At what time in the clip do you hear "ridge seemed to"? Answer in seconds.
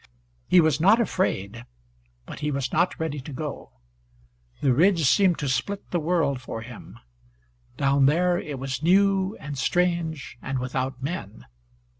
4.73-5.47